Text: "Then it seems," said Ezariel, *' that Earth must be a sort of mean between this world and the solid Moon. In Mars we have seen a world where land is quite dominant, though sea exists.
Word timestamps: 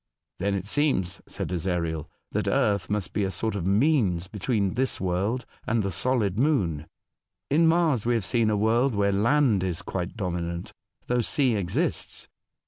"Then 0.39 0.55
it 0.55 0.65
seems," 0.65 1.21
said 1.27 1.49
Ezariel, 1.51 2.07
*' 2.19 2.31
that 2.31 2.47
Earth 2.47 2.89
must 2.89 3.13
be 3.13 3.23
a 3.23 3.29
sort 3.29 3.53
of 3.55 3.67
mean 3.67 4.19
between 4.31 4.73
this 4.73 4.99
world 4.99 5.45
and 5.67 5.83
the 5.83 5.91
solid 5.91 6.39
Moon. 6.39 6.87
In 7.51 7.67
Mars 7.67 8.03
we 8.03 8.15
have 8.15 8.25
seen 8.25 8.49
a 8.49 8.57
world 8.57 8.95
where 8.95 9.11
land 9.11 9.63
is 9.63 9.83
quite 9.83 10.17
dominant, 10.17 10.73
though 11.05 11.21
sea 11.21 11.53
exists. 11.55 12.27